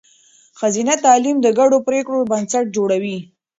[0.59, 3.17] ښځینه تعلیم د ګډو پرېکړو بنسټ جوړوي.